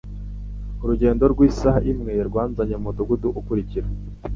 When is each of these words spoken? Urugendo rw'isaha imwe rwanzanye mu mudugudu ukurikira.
Urugendo 0.83 1.23
rw'isaha 1.33 1.79
imwe 1.93 2.13
rwanzanye 2.29 2.75
mu 2.77 2.83
mudugudu 2.85 3.27
ukurikira. 3.39 3.87